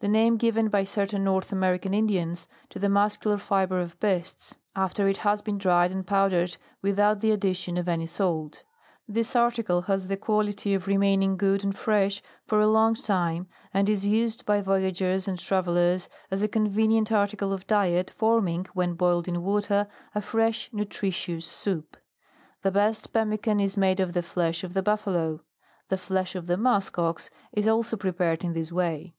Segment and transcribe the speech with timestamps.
[0.00, 4.54] The name given by cer tain North American Indians to the muscular fibre of beasts,
[4.76, 8.62] after it has been dried and powdered with out the addition of any salt.
[9.08, 13.88] This article has the quality of remaining good, and fresh for a long time, and
[13.88, 18.94] is used by voyagers and travellers as a convenient article of diet, form ing, when
[18.94, 21.96] boiled in water, a fresh, nutritious soup.
[22.62, 25.40] The best pemme can is made of the flesh of the buf falo.
[25.88, 29.14] The flesh of the musk ox is also prepared in this way.